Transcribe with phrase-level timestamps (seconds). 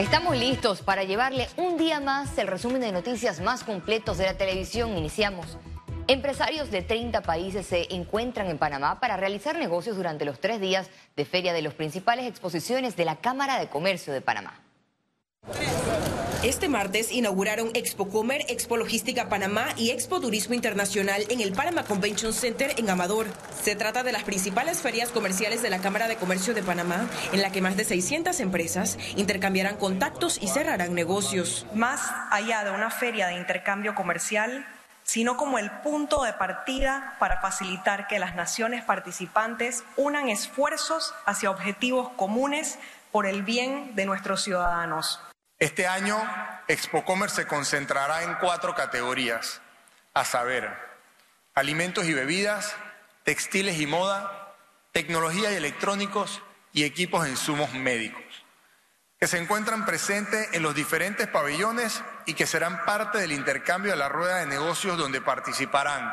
[0.00, 4.32] Estamos listos para llevarle un día más el resumen de noticias más completos de la
[4.32, 4.96] televisión.
[4.96, 5.58] Iniciamos.
[6.06, 10.88] Empresarios de 30 países se encuentran en Panamá para realizar negocios durante los tres días
[11.16, 14.58] de feria de las principales exposiciones de la Cámara de Comercio de Panamá.
[16.42, 21.84] Este martes inauguraron Expo Comer, Expo Logística Panamá y Expo Turismo Internacional en el Panama
[21.84, 23.26] Convention Center en Amador.
[23.62, 27.42] Se trata de las principales ferias comerciales de la Cámara de Comercio de Panamá, en
[27.42, 31.66] la que más de 600 empresas intercambiarán contactos y cerrarán negocios.
[31.74, 32.00] Más
[32.30, 34.66] allá de una feria de intercambio comercial,
[35.02, 41.50] sino como el punto de partida para facilitar que las naciones participantes unan esfuerzos hacia
[41.50, 42.78] objetivos comunes
[43.12, 45.20] por el bien de nuestros ciudadanos.
[45.60, 46.18] Este año,
[46.68, 49.60] ExpoComer se concentrará en cuatro categorías,
[50.14, 50.74] a saber,
[51.54, 52.74] alimentos y bebidas,
[53.24, 54.54] textiles y moda,
[54.92, 56.40] tecnología y electrónicos
[56.72, 58.24] y equipos e insumos médicos,
[59.18, 63.98] que se encuentran presentes en los diferentes pabellones y que serán parte del intercambio de
[63.98, 66.10] la rueda de negocios donde participarán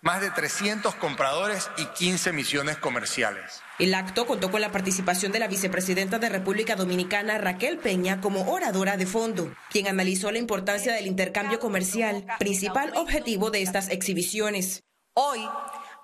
[0.00, 3.62] más de 300 compradores y 15 misiones comerciales.
[3.78, 8.50] El acto contó con la participación de la vicepresidenta de República Dominicana, Raquel Peña, como
[8.50, 14.84] oradora de fondo, quien analizó la importancia del intercambio comercial, principal objetivo de estas exhibiciones.
[15.14, 15.48] Hoy,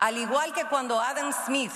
[0.01, 1.73] al igual que cuando Adam Smith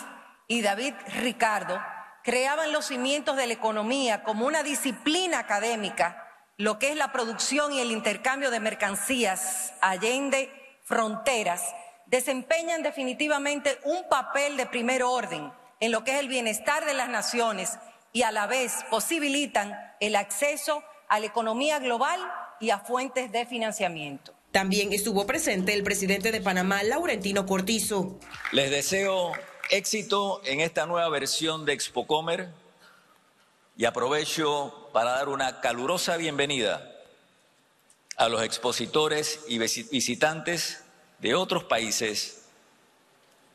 [0.49, 1.81] y David Ricardo
[2.25, 6.25] creaban los cimientos de la economía como una disciplina académica,
[6.57, 10.53] lo que es la producción y el intercambio de mercancías allende
[10.85, 11.63] fronteras,
[12.09, 17.09] desempeñan definitivamente un papel de primer orden en lo que es el bienestar de las
[17.09, 17.79] naciones
[18.13, 22.21] y a la vez posibilitan el acceso a la economía global
[22.61, 24.35] y a fuentes de financiamiento.
[24.51, 28.19] También estuvo presente el presidente de Panamá, Laurentino Cortizo.
[28.53, 29.33] Les deseo
[29.71, 32.49] éxito en esta nueva versión de ExpoComer
[33.77, 36.91] y aprovecho para dar una calurosa bienvenida
[38.17, 40.83] a los expositores y visitantes
[41.21, 42.43] de otros países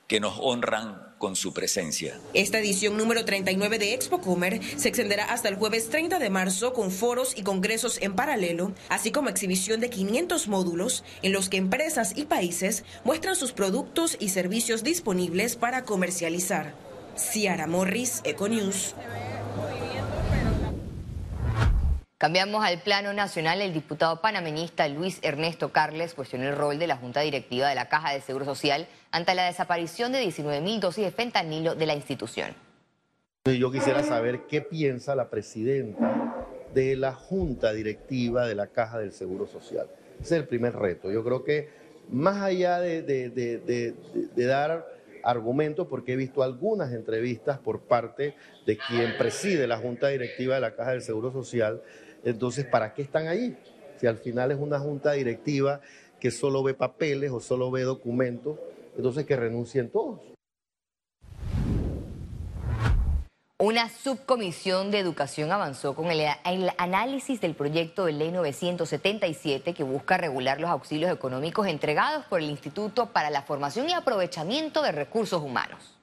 [0.08, 2.20] que nos honran con su presencia.
[2.34, 6.74] Esta edición número 39 de Expo Comer se extenderá hasta el jueves 30 de marzo
[6.74, 11.58] con foros y congresos en paralelo, así como exhibición de 500 módulos en los que
[11.58, 16.76] empresas y países muestran sus productos y servicios disponibles para comercializar.
[17.16, 18.96] Ciara Morris, Econews.
[22.18, 23.62] Cambiamos al plano nacional.
[23.62, 27.90] El diputado panameñista Luis Ernesto Carles cuestionó el rol de la Junta Directiva de la
[27.90, 31.96] Caja de Seguro Social ante la desaparición de 19 mil dosis de fentanilo de la
[31.96, 32.54] institución.
[33.46, 39.12] Yo quisiera saber qué piensa la presidenta de la Junta Directiva de la Caja del
[39.12, 39.88] Seguro Social.
[40.22, 41.12] Ese es el primer reto.
[41.12, 41.70] Yo creo que
[42.10, 43.94] más allá de
[44.36, 44.86] dar
[45.24, 48.36] argumentos, porque he visto algunas entrevistas por parte
[48.66, 51.82] de quien preside la Junta Directiva de la Caja del Seguro Social,
[52.24, 53.58] entonces, ¿para qué están ahí?
[53.98, 55.82] Si al final es una junta directiva
[56.20, 58.58] que solo ve papeles o solo ve documentos,
[58.96, 60.20] entonces que renuncien todos.
[63.66, 66.28] Una subcomisión de educación avanzó con el,
[66.78, 72.50] análisis del proyecto de ley 977 que busca regular los auxilios económicos entregados por el
[72.50, 75.96] Instituto para la Formación y Aprovechamiento de Recursos Humanos.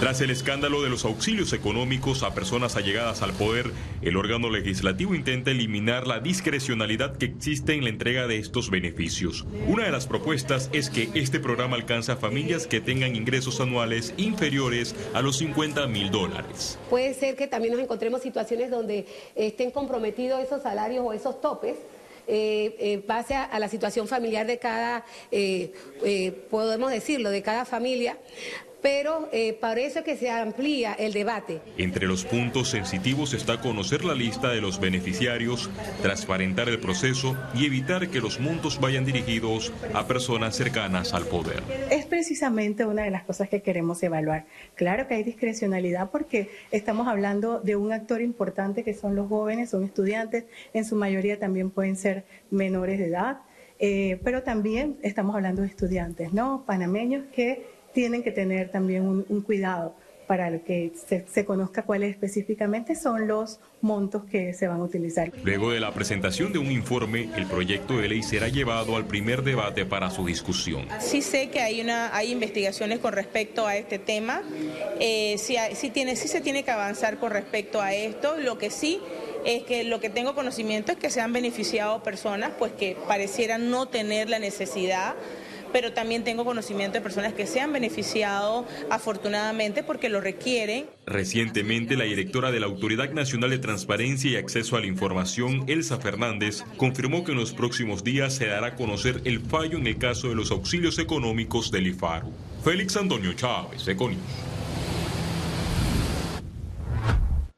[0.00, 5.12] Tras el escándalo de los auxilios económicos a personas allegadas al poder, el órgano legislativo
[5.12, 9.44] intenta eliminar la discrecionalidad que existe en la entrega de estos beneficios.
[9.66, 14.14] Una de las propuestas es que este programa alcance a familias que tengan ingresos anuales
[14.18, 16.78] inferiores a los 50 mil dólares.
[16.90, 19.04] Puede ser que también nos encontremos situaciones donde
[19.34, 21.76] estén comprometidos esos salarios o esos topes.
[22.28, 25.72] Eh, eh, base a, la situación familiar de cada, eh,
[26.50, 28.18] podemos decirlo, de cada familia,
[28.82, 31.60] pero eh, parece que se amplía el debate.
[31.76, 35.70] Entre los puntos sensitivos está conocer la lista de los beneficiarios,
[36.02, 41.62] transparentar el proceso y evitar que los montos vayan dirigidos a personas cercanas al poder.
[41.90, 44.46] Es precisamente una de las cosas que queremos evaluar.
[44.74, 49.70] Claro que hay discrecionalidad porque estamos hablando de un actor importante que son los jóvenes,
[49.70, 53.38] son estudiantes, en su mayoría también pueden ser menores de edad,
[53.78, 56.64] eh, pero también estamos hablando de estudiantes, ¿no?
[56.66, 59.94] Panameños que tienen que tener también un, cuidado
[60.26, 65.32] para que se, conozca cuáles específicamente son los montos que se van a utilizar.
[65.42, 69.42] Luego de la presentación de un informe, el proyecto de ley será llevado al primer
[69.42, 70.86] debate para su discusión.
[71.00, 74.42] Sí sé que hay, una, hay investigaciones con respecto a este tema,
[75.00, 79.00] eh, sí, tiene, sí se tiene que avanzar con respecto a esto, lo que sí
[79.46, 83.70] es que lo que tengo conocimiento es que se han beneficiado personas pues que parecieran
[83.70, 85.14] no tener la necesidad
[85.72, 90.86] pero también tengo conocimiento de personas que se han beneficiado afortunadamente porque lo requieren.
[91.06, 95.98] Recientemente, la directora de la Autoridad Nacional de Transparencia y Acceso a la Información, Elsa
[95.98, 99.98] Fernández, confirmó que en los próximos días se dará a conocer el fallo en el
[99.98, 102.32] caso de los auxilios económicos del IFARU.
[102.64, 104.48] Félix Antonio Chávez, Econius.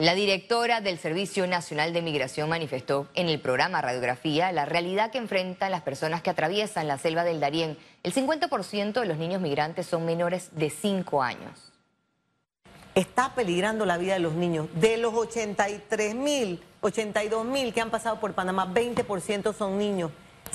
[0.01, 5.19] La directora del Servicio Nacional de Migración manifestó en el programa Radiografía la realidad que
[5.19, 7.77] enfrentan las personas que atraviesan la selva del Darién.
[8.03, 11.73] El 50% de los niños migrantes son menores de 5 años.
[12.95, 14.69] Está peligrando la vida de los niños.
[14.75, 20.11] De los 83 mil, 82 mil que han pasado por Panamá, 20% son niños.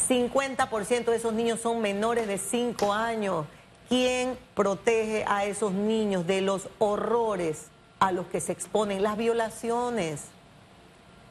[0.10, 3.46] 50% de esos niños son menores de 5 años.
[3.88, 7.70] ¿Quién protege a esos niños de los horrores?
[8.00, 10.26] a los que se exponen, las violaciones.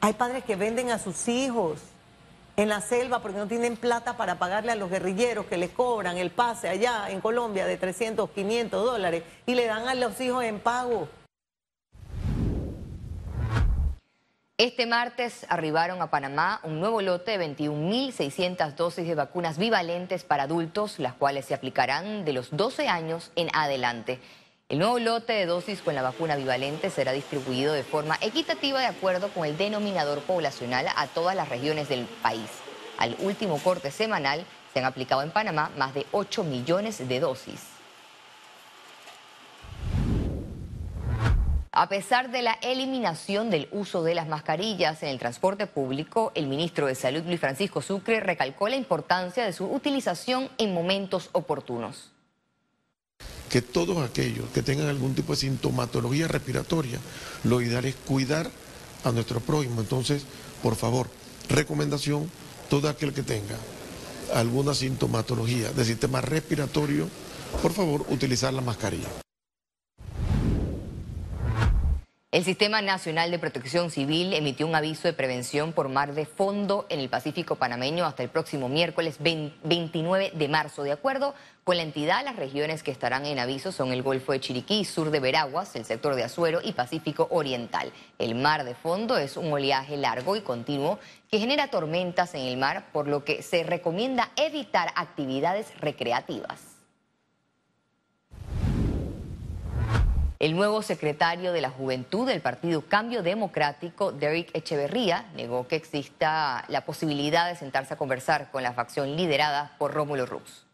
[0.01, 1.81] Hay padres que venden a sus hijos
[2.57, 6.17] en la selva porque no tienen plata para pagarle a los guerrilleros que les cobran
[6.17, 10.45] el pase allá en Colombia de 300, 500 dólares y le dan a los hijos
[10.45, 11.09] en pago.
[14.57, 20.45] Este martes arribaron a Panamá un nuevo lote de 21.600 dosis de vacunas bivalentes para
[20.45, 24.21] adultos, las cuales se aplicarán de los 12 años en adelante.
[24.71, 28.87] El nuevo lote de dosis con la vacuna bivalente será distribuido de forma equitativa de
[28.87, 32.49] acuerdo con el denominador poblacional a todas las regiones del país.
[32.97, 37.61] Al último corte semanal se han aplicado en Panamá más de 8 millones de dosis.
[41.71, 46.47] A pesar de la eliminación del uso de las mascarillas en el transporte público, el
[46.47, 52.14] ministro de Salud Luis Francisco Sucre recalcó la importancia de su utilización en momentos oportunos
[53.55, 56.99] que todos aquellos que tengan algún tipo de sintomatología respiratoria,
[57.45, 58.51] lo ideal es cuidar
[59.05, 59.81] a nuestro prójimo.
[59.81, 60.25] Entonces,
[60.61, 61.09] por favor,
[61.49, 62.29] recomendación,
[62.69, 63.57] todo aquel que tenga
[64.35, 67.09] alguna sintomatología del sistema respiratorio,
[67.63, 69.24] por favor, utilizar la mascarilla.
[72.35, 76.85] El Sistema Nacional de Protección Civil emitió un aviso de prevención por mar de fondo
[76.89, 80.83] en el Pacífico panameño hasta el próximo miércoles 29 de marzo.
[80.83, 81.33] De acuerdo
[81.63, 85.13] con la entidad, las regiones que estarán en aviso son el Golfo de Chiriquí, sur
[85.13, 87.93] de Veraguas, el sector de Azuero y Pacífico Oriental.
[88.19, 90.99] El mar de fondo es un oleaje largo y continuo
[91.31, 96.74] que genera tormentas en el mar, por lo que se recomienda evitar actividades recreativas.
[100.45, 106.67] El nuevo secretario de la Juventud del Partido Cambio Democrático, Derek Echeverría, negó que exista
[106.69, 110.67] la posibilidad de sentarse a conversar con la facción liderada por Rómulo Rux.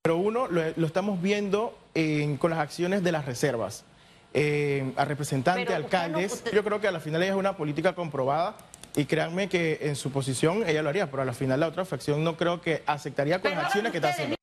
[0.00, 1.76] Pero uno lo, estamos viendo
[2.38, 3.84] con las acciones de las reservas.
[4.32, 8.56] Eh, a representantes, alcaldes, yo creo que a la final ella es una política comprobada
[8.96, 11.84] y créanme que en su posición ella lo haría, pero a la final la otra
[11.84, 14.39] facción no creo que aceptaría con las acciones que está haciendo.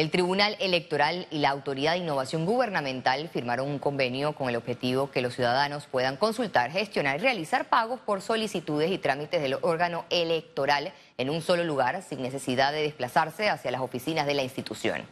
[0.00, 5.10] El Tribunal Electoral y la Autoridad de Innovación Gubernamental firmaron un convenio con el objetivo
[5.10, 10.06] que los ciudadanos puedan consultar, gestionar y realizar pagos por solicitudes y trámites del órgano
[10.08, 15.02] electoral en un solo lugar sin necesidad de desplazarse hacia las oficinas de la institución.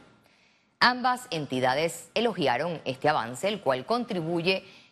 [0.81, 4.88] Ambas entidades elogiaron este avance, el cual contribuye a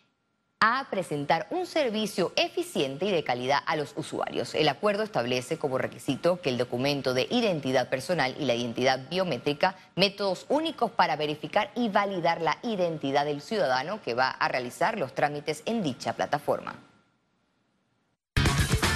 [0.90, 4.54] presentar un servicio eficiente y de calidad a los usuarios.
[4.54, 9.76] El acuerdo establece como requisito que el documento de identidad personal y la identidad biométrica,
[9.94, 15.14] métodos únicos para verificar y validar la identidad del ciudadano que va a realizar los
[15.14, 16.74] trámites en dicha plataforma.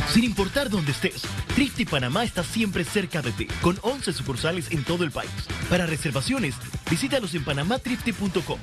[0.09, 1.23] Sin importar dónde estés,
[1.55, 5.31] Trifte Panamá está siempre cerca de ti, con 11 sucursales en todo el país.
[5.69, 6.57] Para reservaciones,
[6.91, 8.59] visítalos en panamatrifte.com.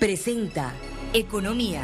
[0.00, 0.72] Presenta
[1.16, 1.80] Economía.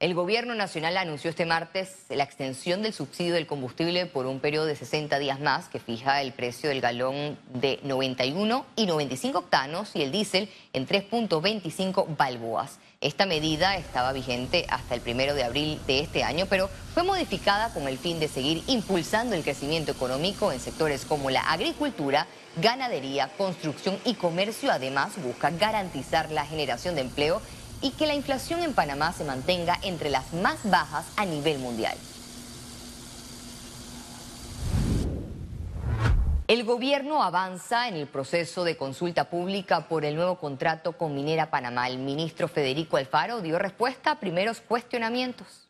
[0.00, 4.64] El gobierno nacional anunció este martes la extensión del subsidio del combustible por un periodo
[4.64, 9.94] de 60 días más, que fija el precio del galón de 91 y 95 octanos
[9.94, 12.78] y el diésel en 3.25 balboas.
[13.02, 17.74] Esta medida estaba vigente hasta el primero de abril de este año, pero fue modificada
[17.74, 22.26] con el fin de seguir impulsando el crecimiento económico en sectores como la agricultura,
[22.56, 24.72] ganadería, construcción y comercio.
[24.72, 27.40] Además, busca garantizar la generación de empleo
[27.82, 31.96] y que la inflación en Panamá se mantenga entre las más bajas a nivel mundial.
[36.48, 41.50] El gobierno avanza en el proceso de consulta pública por el nuevo contrato con Minera
[41.50, 41.88] Panamá.
[41.88, 45.65] El ministro Federico Alfaro dio respuesta a primeros cuestionamientos.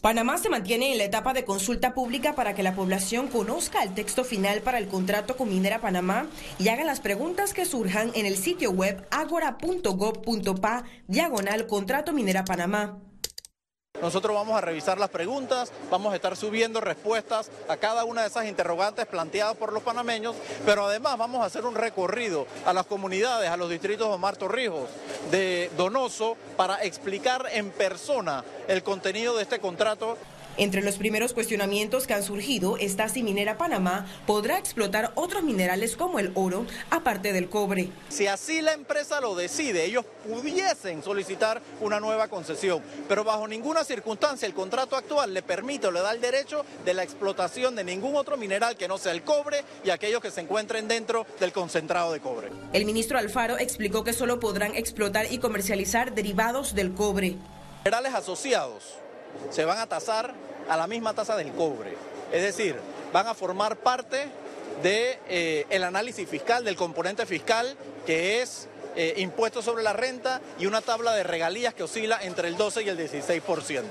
[0.00, 3.92] Panamá se mantiene en la etapa de consulta pública para que la población conozca el
[3.92, 6.26] texto final para el contrato con Minera Panamá
[6.58, 13.09] y haga las preguntas que surjan en el sitio web agora.gov.pa diagonal contrato Minera Panamá.
[14.00, 18.28] Nosotros vamos a revisar las preguntas, vamos a estar subiendo respuestas a cada una de
[18.28, 22.86] esas interrogantes planteadas por los panameños, pero además vamos a hacer un recorrido a las
[22.86, 24.88] comunidades, a los distritos de Omar Torrijos,
[25.30, 30.16] de Donoso, para explicar en persona el contenido de este contrato
[30.60, 35.96] entre los primeros cuestionamientos que han surgido está si Minera Panamá podrá explotar otros minerales
[35.96, 37.88] como el oro, aparte del cobre.
[38.10, 43.84] Si así la empresa lo decide, ellos pudiesen solicitar una nueva concesión, pero bajo ninguna
[43.84, 47.82] circunstancia el contrato actual le permite o le da el derecho de la explotación de
[47.82, 51.52] ningún otro mineral que no sea el cobre y aquellos que se encuentren dentro del
[51.52, 52.50] concentrado de cobre.
[52.74, 57.36] El ministro Alfaro explicó que solo podrán explotar y comercializar derivados del cobre.
[57.82, 58.98] Minerales asociados
[59.50, 60.34] se van a tasar
[60.70, 61.96] a la misma tasa del cobre.
[62.32, 62.76] Es decir,
[63.12, 64.28] van a formar parte
[64.82, 70.40] del de, eh, análisis fiscal, del componente fiscal, que es eh, impuesto sobre la renta
[70.58, 73.82] y una tabla de regalías que oscila entre el 12 y el 16%.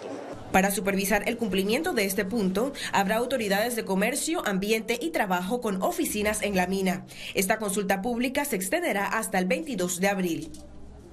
[0.53, 5.83] Para supervisar el cumplimiento de este punto, habrá autoridades de comercio, ambiente y trabajo con
[5.83, 7.05] oficinas en la mina.
[7.35, 10.51] Esta consulta pública se extenderá hasta el 22 de abril.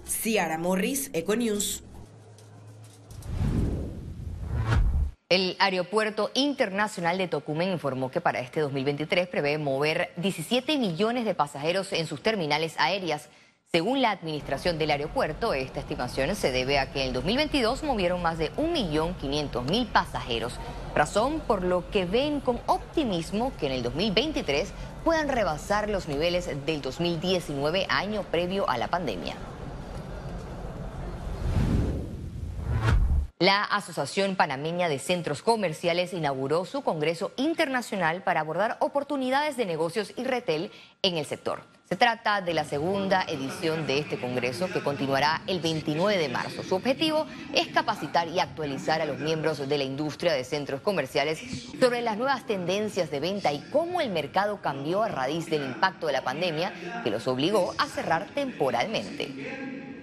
[0.07, 1.83] Ciara Morris, Econews.
[5.28, 11.35] El Aeropuerto Internacional de Tocumen informó que para este 2023 prevé mover 17 millones de
[11.35, 13.28] pasajeros en sus terminales aéreas.
[13.73, 18.23] Según la administración del aeropuerto, esta estimación se debe a que en el 2022 movieron
[18.23, 20.61] más de 1.500.000 pasajeros,
[20.95, 26.47] razón por lo que ven con optimismo que en el 2023 puedan rebasar los niveles
[26.66, 29.35] del 2019, año previo a la pandemia.
[33.38, 40.14] La Asociación Panameña de Centros Comerciales inauguró su Congreso Internacional para abordar oportunidades de negocios
[40.16, 40.71] y retail
[41.02, 41.62] en el sector.
[41.87, 46.62] Se trata de la segunda edición de este Congreso que continuará el 29 de marzo.
[46.62, 51.38] Su objetivo es capacitar y actualizar a los miembros de la industria de centros comerciales
[51.78, 56.07] sobre las nuevas tendencias de venta y cómo el mercado cambió a raíz del impacto
[56.07, 56.73] de la pandemia
[57.05, 59.95] que los obligó a cerrar temporalmente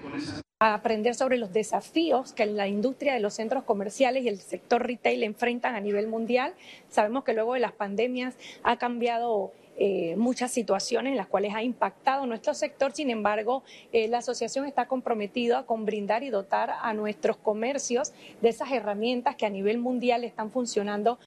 [0.59, 4.85] a aprender sobre los desafíos que la industria de los centros comerciales y el sector
[4.85, 6.53] retail enfrentan a nivel mundial.
[6.89, 11.63] Sabemos que luego de las pandemias ha cambiado eh, muchas situaciones en las cuales ha
[11.63, 12.91] impactado nuestro sector.
[12.93, 18.49] Sin embargo, eh, la asociación está comprometida con brindar y dotar a nuestros comercios de
[18.49, 21.19] esas herramientas que a nivel mundial están funcionando